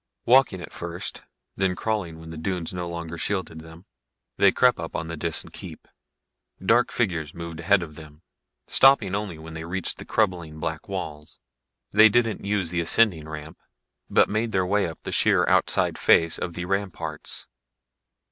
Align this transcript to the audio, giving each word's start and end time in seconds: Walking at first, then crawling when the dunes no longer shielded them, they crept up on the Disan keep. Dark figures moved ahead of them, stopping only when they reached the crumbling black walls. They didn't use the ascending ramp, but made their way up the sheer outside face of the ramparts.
Walking 0.25 0.61
at 0.61 0.73
first, 0.73 1.21
then 1.55 1.75
crawling 1.75 2.17
when 2.17 2.31
the 2.31 2.35
dunes 2.35 2.73
no 2.73 2.89
longer 2.89 3.19
shielded 3.19 3.59
them, 3.61 3.85
they 4.35 4.51
crept 4.51 4.79
up 4.79 4.95
on 4.95 5.05
the 5.09 5.15
Disan 5.15 5.51
keep. 5.53 5.87
Dark 6.59 6.91
figures 6.91 7.35
moved 7.35 7.59
ahead 7.59 7.83
of 7.83 7.93
them, 7.93 8.23
stopping 8.65 9.13
only 9.13 9.37
when 9.37 9.53
they 9.53 9.63
reached 9.63 9.99
the 9.99 10.05
crumbling 10.05 10.59
black 10.59 10.87
walls. 10.89 11.39
They 11.91 12.09
didn't 12.09 12.43
use 12.43 12.71
the 12.71 12.81
ascending 12.81 13.29
ramp, 13.29 13.59
but 14.09 14.27
made 14.27 14.53
their 14.53 14.65
way 14.65 14.87
up 14.87 15.03
the 15.03 15.11
sheer 15.11 15.47
outside 15.47 15.99
face 15.99 16.39
of 16.39 16.53
the 16.53 16.65
ramparts. 16.65 17.45